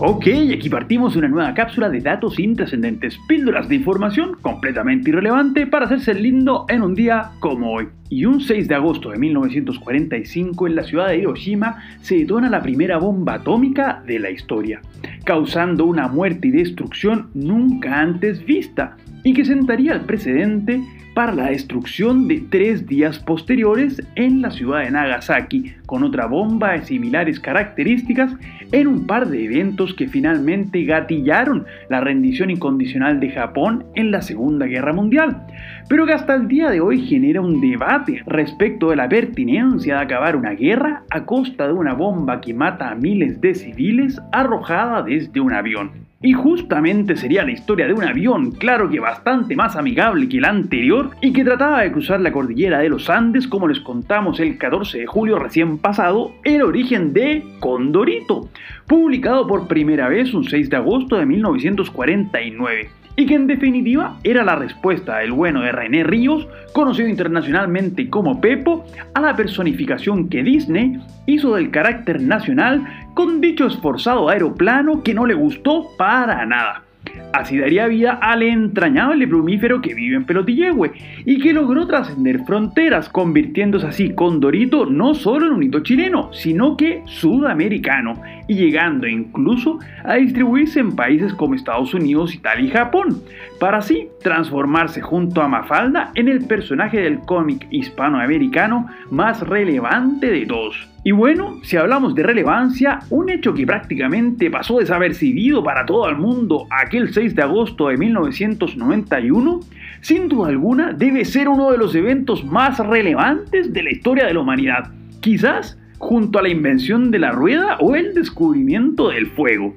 Ok, 0.00 0.28
aquí 0.54 0.68
partimos 0.68 1.16
una 1.16 1.26
nueva 1.26 1.52
cápsula 1.54 1.90
de 1.90 1.98
datos 1.98 2.38
intrascendentes, 2.38 3.18
píldoras 3.26 3.68
de 3.68 3.74
información 3.74 4.36
completamente 4.40 5.10
irrelevante 5.10 5.66
para 5.66 5.86
hacerse 5.86 6.14
lindo 6.14 6.66
en 6.68 6.82
un 6.82 6.94
día 6.94 7.32
como 7.40 7.72
hoy. 7.72 7.88
Y 8.08 8.24
un 8.24 8.40
6 8.40 8.68
de 8.68 8.76
agosto 8.76 9.10
de 9.10 9.18
1945 9.18 10.68
en 10.68 10.76
la 10.76 10.84
ciudad 10.84 11.08
de 11.08 11.18
Hiroshima 11.18 11.82
se 12.00 12.14
detona 12.14 12.48
la 12.48 12.62
primera 12.62 12.98
bomba 12.98 13.34
atómica 13.34 14.00
de 14.06 14.20
la 14.20 14.30
historia, 14.30 14.80
causando 15.24 15.84
una 15.84 16.06
muerte 16.06 16.46
y 16.46 16.52
destrucción 16.52 17.30
nunca 17.34 17.98
antes 17.98 18.46
vista, 18.46 18.96
y 19.24 19.34
que 19.34 19.44
sentaría 19.44 19.94
el 19.94 20.02
precedente 20.02 20.80
la 21.26 21.46
destrucción 21.46 22.28
de 22.28 22.44
tres 22.48 22.86
días 22.86 23.18
posteriores 23.18 24.00
en 24.14 24.40
la 24.40 24.52
ciudad 24.52 24.84
de 24.84 24.92
Nagasaki, 24.92 25.72
con 25.84 26.04
otra 26.04 26.26
bomba 26.26 26.72
de 26.72 26.82
similares 26.82 27.40
características 27.40 28.32
en 28.70 28.86
un 28.86 29.04
par 29.04 29.28
de 29.28 29.44
eventos 29.44 29.94
que 29.94 30.06
finalmente 30.06 30.84
gatillaron 30.84 31.66
la 31.90 32.00
rendición 32.00 32.50
incondicional 32.50 33.18
de 33.18 33.32
Japón 33.32 33.84
en 33.96 34.12
la 34.12 34.22
Segunda 34.22 34.66
Guerra 34.66 34.92
Mundial, 34.92 35.44
pero 35.88 36.06
que 36.06 36.12
hasta 36.12 36.36
el 36.36 36.46
día 36.46 36.70
de 36.70 36.80
hoy 36.80 37.04
genera 37.04 37.40
un 37.40 37.60
debate 37.60 38.22
respecto 38.26 38.90
de 38.90 38.96
la 38.96 39.08
pertinencia 39.08 39.96
de 39.96 40.02
acabar 40.02 40.36
una 40.36 40.52
guerra 40.52 41.02
a 41.10 41.24
costa 41.24 41.66
de 41.66 41.72
una 41.72 41.94
bomba 41.94 42.40
que 42.40 42.54
mata 42.54 42.90
a 42.90 42.94
miles 42.94 43.40
de 43.40 43.56
civiles 43.56 44.20
arrojada 44.30 45.02
desde 45.02 45.40
un 45.40 45.52
avión. 45.52 46.07
Y 46.20 46.32
justamente 46.32 47.16
sería 47.16 47.44
la 47.44 47.52
historia 47.52 47.86
de 47.86 47.92
un 47.92 48.02
avión, 48.02 48.50
claro 48.50 48.90
que 48.90 48.98
bastante 48.98 49.54
más 49.54 49.76
amigable 49.76 50.28
que 50.28 50.38
el 50.38 50.46
anterior, 50.46 51.10
y 51.22 51.32
que 51.32 51.44
trataba 51.44 51.82
de 51.82 51.92
cruzar 51.92 52.20
la 52.20 52.32
cordillera 52.32 52.80
de 52.80 52.88
los 52.88 53.08
Andes, 53.08 53.46
como 53.46 53.68
les 53.68 53.78
contamos 53.78 54.40
el 54.40 54.58
14 54.58 54.98
de 54.98 55.06
julio 55.06 55.38
recién 55.38 55.78
pasado, 55.78 56.32
el 56.42 56.62
origen 56.62 57.12
de 57.12 57.44
Condorito, 57.60 58.48
publicado 58.88 59.46
por 59.46 59.68
primera 59.68 60.08
vez 60.08 60.34
un 60.34 60.42
6 60.42 60.68
de 60.70 60.76
agosto 60.76 61.16
de 61.16 61.26
1949 61.26 62.90
y 63.18 63.26
que 63.26 63.34
en 63.34 63.48
definitiva 63.48 64.16
era 64.22 64.44
la 64.44 64.54
respuesta 64.54 65.18
del 65.18 65.32
bueno 65.32 65.62
de 65.62 65.72
René 65.72 66.04
Ríos, 66.04 66.46
conocido 66.72 67.08
internacionalmente 67.08 68.08
como 68.08 68.40
Pepo, 68.40 68.86
a 69.12 69.20
la 69.20 69.34
personificación 69.34 70.28
que 70.28 70.44
Disney 70.44 71.00
hizo 71.26 71.56
del 71.56 71.72
carácter 71.72 72.22
nacional 72.22 72.86
con 73.14 73.40
dicho 73.40 73.66
esforzado 73.66 74.28
aeroplano 74.28 75.02
que 75.02 75.14
no 75.14 75.26
le 75.26 75.34
gustó 75.34 75.88
para 75.98 76.46
nada. 76.46 76.84
Así 77.32 77.58
daría 77.58 77.86
vida 77.86 78.18
al 78.22 78.42
entrañable 78.42 79.28
plumífero 79.28 79.82
que 79.82 79.94
vive 79.94 80.16
en 80.16 80.24
Pelotillehue 80.24 80.92
y 81.24 81.38
que 81.38 81.52
logró 81.52 81.86
trascender 81.86 82.44
fronteras, 82.44 83.08
convirtiéndose 83.08 83.86
así 83.86 84.14
Condorito 84.14 84.86
no 84.86 85.14
solo 85.14 85.46
en 85.46 85.52
un 85.52 85.62
hito 85.62 85.80
chileno, 85.80 86.32
sino 86.32 86.76
que 86.76 87.02
sudamericano, 87.04 88.14
y 88.48 88.54
llegando 88.54 89.06
incluso 89.06 89.78
a 90.04 90.14
distribuirse 90.14 90.80
en 90.80 90.96
países 90.96 91.34
como 91.34 91.54
Estados 91.54 91.92
Unidos, 91.92 92.34
Italia 92.34 92.64
y 92.64 92.70
Japón, 92.70 93.22
para 93.60 93.78
así 93.78 94.08
transformarse 94.22 95.02
junto 95.02 95.42
a 95.42 95.48
Mafalda 95.48 96.12
en 96.14 96.28
el 96.28 96.46
personaje 96.46 97.00
del 97.00 97.20
cómic 97.20 97.66
hispanoamericano 97.70 98.86
más 99.10 99.46
relevante 99.46 100.30
de 100.30 100.46
todos. 100.46 100.88
Y 101.04 101.12
bueno, 101.12 101.60
si 101.62 101.76
hablamos 101.76 102.14
de 102.14 102.24
relevancia, 102.24 102.98
un 103.10 103.30
hecho 103.30 103.54
que 103.54 103.66
prácticamente 103.66 104.50
pasó 104.50 104.78
desapercibido 104.78 105.62
para 105.62 105.86
todo 105.86 106.08
el 106.08 106.16
mundo 106.16 106.66
aquel 106.70 107.14
6 107.14 107.34
de 107.36 107.42
agosto 107.42 107.88
de 107.88 107.96
1991, 107.96 109.60
sin 110.00 110.28
duda 110.28 110.48
alguna 110.48 110.92
debe 110.92 111.24
ser 111.24 111.48
uno 111.48 111.70
de 111.70 111.78
los 111.78 111.94
eventos 111.94 112.44
más 112.44 112.78
relevantes 112.78 113.72
de 113.72 113.82
la 113.82 113.92
historia 113.92 114.26
de 114.26 114.34
la 114.34 114.40
humanidad. 114.40 114.90
Quizás 115.20 115.78
junto 115.98 116.38
a 116.38 116.42
la 116.42 116.48
invención 116.48 117.10
de 117.10 117.18
la 117.18 117.32
rueda 117.32 117.76
o 117.80 117.94
el 117.94 118.14
descubrimiento 118.14 119.10
del 119.10 119.26
fuego. 119.28 119.74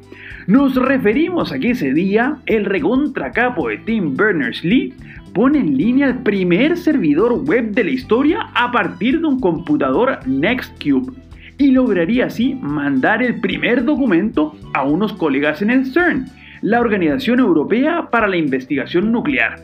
Nos 0.47 0.75
referimos 0.75 1.51
a 1.51 1.59
que 1.59 1.71
ese 1.71 1.93
día 1.93 2.37
el 2.45 2.65
recontracapo 2.65 3.69
de 3.69 3.77
Tim 3.77 4.15
Berners-Lee 4.15 4.93
pone 5.33 5.59
en 5.59 5.77
línea 5.77 6.07
el 6.07 6.19
primer 6.19 6.77
servidor 6.77 7.43
web 7.45 7.71
de 7.71 7.83
la 7.83 7.91
historia 7.91 8.49
a 8.53 8.71
partir 8.71 9.19
de 9.19 9.27
un 9.27 9.39
computador 9.39 10.19
Nextcube 10.27 11.13
y 11.57 11.71
lograría 11.71 12.25
así 12.25 12.55
mandar 12.55 13.21
el 13.21 13.39
primer 13.39 13.85
documento 13.85 14.55
a 14.73 14.83
unos 14.83 15.13
colegas 15.13 15.61
en 15.61 15.69
el 15.69 15.85
CERN, 15.85 16.25
la 16.61 16.79
Organización 16.79 17.39
Europea 17.39 18.09
para 18.09 18.27
la 18.27 18.37
Investigación 18.37 19.11
Nuclear. 19.11 19.59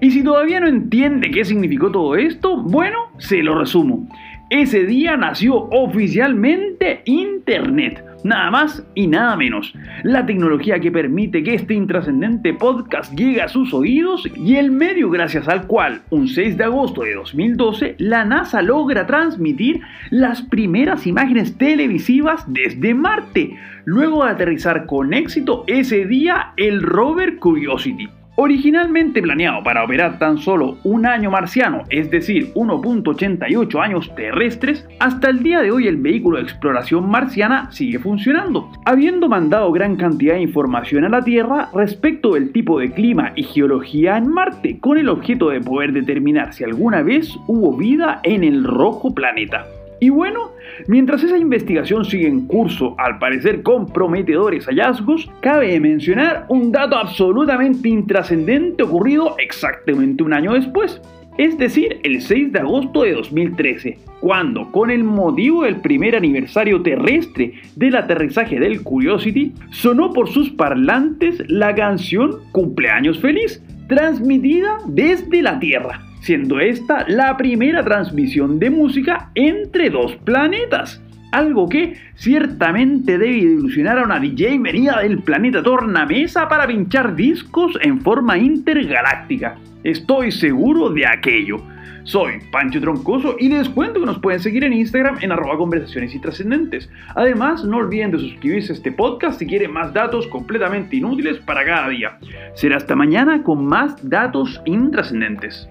Y 0.00 0.10
si 0.10 0.24
todavía 0.24 0.60
no 0.60 0.66
entiende 0.66 1.30
qué 1.30 1.44
significó 1.44 1.90
todo 1.90 2.16
esto, 2.16 2.56
bueno, 2.56 2.98
se 3.18 3.42
lo 3.42 3.58
resumo. 3.58 4.08
Ese 4.52 4.84
día 4.84 5.16
nació 5.16 5.54
oficialmente 5.70 7.00
Internet, 7.06 8.04
nada 8.22 8.50
más 8.50 8.86
y 8.94 9.06
nada 9.06 9.34
menos. 9.34 9.72
La 10.02 10.26
tecnología 10.26 10.78
que 10.78 10.92
permite 10.92 11.42
que 11.42 11.54
este 11.54 11.72
intrascendente 11.72 12.52
podcast 12.52 13.14
llegue 13.14 13.40
a 13.40 13.48
sus 13.48 13.72
oídos 13.72 14.28
y 14.36 14.56
el 14.56 14.70
medio 14.70 15.08
gracias 15.08 15.48
al 15.48 15.66
cual, 15.66 16.02
un 16.10 16.28
6 16.28 16.58
de 16.58 16.64
agosto 16.64 17.00
de 17.00 17.14
2012, 17.14 17.94
la 17.96 18.26
NASA 18.26 18.60
logra 18.60 19.06
transmitir 19.06 19.80
las 20.10 20.42
primeras 20.42 21.06
imágenes 21.06 21.56
televisivas 21.56 22.44
desde 22.46 22.92
Marte, 22.92 23.56
luego 23.86 24.22
de 24.22 24.32
aterrizar 24.32 24.84
con 24.84 25.14
éxito 25.14 25.64
ese 25.66 26.04
día 26.04 26.52
el 26.58 26.82
rover 26.82 27.38
Curiosity. 27.38 28.06
Originalmente 28.36 29.20
planeado 29.20 29.62
para 29.62 29.84
operar 29.84 30.18
tan 30.18 30.38
solo 30.38 30.78
un 30.84 31.04
año 31.04 31.30
marciano, 31.30 31.82
es 31.90 32.10
decir, 32.10 32.54
1.88 32.54 33.82
años 33.82 34.10
terrestres, 34.14 34.88
hasta 35.00 35.28
el 35.28 35.42
día 35.42 35.60
de 35.60 35.70
hoy 35.70 35.86
el 35.86 35.98
vehículo 35.98 36.38
de 36.38 36.44
exploración 36.44 37.10
marciana 37.10 37.70
sigue 37.70 37.98
funcionando, 37.98 38.70
habiendo 38.86 39.28
mandado 39.28 39.70
gran 39.70 39.96
cantidad 39.96 40.34
de 40.34 40.40
información 40.40 41.04
a 41.04 41.10
la 41.10 41.22
Tierra 41.22 41.68
respecto 41.74 42.32
del 42.32 42.52
tipo 42.52 42.80
de 42.80 42.92
clima 42.92 43.32
y 43.36 43.42
geología 43.42 44.16
en 44.16 44.28
Marte, 44.28 44.78
con 44.80 44.96
el 44.96 45.10
objeto 45.10 45.50
de 45.50 45.60
poder 45.60 45.92
determinar 45.92 46.54
si 46.54 46.64
alguna 46.64 47.02
vez 47.02 47.36
hubo 47.46 47.76
vida 47.76 48.20
en 48.22 48.44
el 48.44 48.64
rojo 48.64 49.14
planeta. 49.14 49.66
Y 50.02 50.08
bueno, 50.08 50.50
mientras 50.88 51.22
esa 51.22 51.38
investigación 51.38 52.04
sigue 52.04 52.26
en 52.26 52.48
curso, 52.48 52.96
al 52.98 53.20
parecer 53.20 53.62
con 53.62 53.86
prometedores 53.86 54.66
hallazgos, 54.66 55.30
cabe 55.40 55.78
mencionar 55.78 56.44
un 56.48 56.72
dato 56.72 56.96
absolutamente 56.96 57.88
intrascendente 57.88 58.82
ocurrido 58.82 59.36
exactamente 59.38 60.24
un 60.24 60.32
año 60.32 60.54
después. 60.54 61.00
Es 61.38 61.56
decir, 61.56 62.00
el 62.02 62.20
6 62.20 62.50
de 62.50 62.58
agosto 62.58 63.04
de 63.04 63.12
2013, 63.12 64.00
cuando, 64.20 64.72
con 64.72 64.90
el 64.90 65.04
motivo 65.04 65.62
del 65.62 65.80
primer 65.80 66.16
aniversario 66.16 66.82
terrestre 66.82 67.54
del 67.76 67.94
aterrizaje 67.94 68.58
del 68.58 68.82
Curiosity, 68.82 69.54
sonó 69.70 70.12
por 70.12 70.28
sus 70.28 70.50
parlantes 70.50 71.48
la 71.48 71.76
canción 71.76 72.38
Cumpleaños 72.50 73.20
Feliz, 73.20 73.62
transmitida 73.86 74.78
desde 74.88 75.42
la 75.42 75.60
Tierra 75.60 76.11
siendo 76.22 76.60
esta 76.60 77.04
la 77.08 77.36
primera 77.36 77.84
transmisión 77.84 78.58
de 78.58 78.70
música 78.70 79.30
entre 79.34 79.90
dos 79.90 80.16
planetas. 80.24 81.02
Algo 81.32 81.68
que 81.68 81.96
ciertamente 82.14 83.18
debe 83.18 83.38
ilusionar 83.38 83.98
a 83.98 84.04
una 84.04 84.20
DJ 84.20 84.58
venida 84.58 85.00
del 85.00 85.22
planeta 85.22 85.62
Tornamesa 85.62 86.48
para 86.48 86.66
pinchar 86.66 87.16
discos 87.16 87.78
en 87.80 88.00
forma 88.02 88.38
intergaláctica. 88.38 89.56
Estoy 89.82 90.30
seguro 90.30 90.90
de 90.90 91.06
aquello. 91.06 91.56
Soy 92.04 92.32
Pancho 92.50 92.80
Troncoso 92.80 93.36
y 93.38 93.48
les 93.48 93.68
cuento 93.68 94.00
que 94.00 94.06
nos 94.06 94.18
pueden 94.18 94.40
seguir 94.40 94.64
en 94.64 94.72
Instagram 94.72 95.18
en 95.22 95.32
arroba 95.32 95.56
conversaciones 95.56 96.14
y 96.14 96.20
trascendentes. 96.20 96.90
Además, 97.14 97.64
no 97.64 97.78
olviden 97.78 98.10
de 98.10 98.18
suscribirse 98.18 98.72
a 98.72 98.76
este 98.76 98.92
podcast 98.92 99.38
si 99.38 99.46
quieren 99.46 99.72
más 99.72 99.94
datos 99.94 100.26
completamente 100.26 100.96
inútiles 100.96 101.38
para 101.38 101.64
cada 101.64 101.88
día. 101.88 102.18
Será 102.54 102.76
hasta 102.76 102.94
mañana 102.94 103.42
con 103.42 103.64
más 103.64 103.96
datos 104.08 104.60
intrascendentes. 104.66 105.68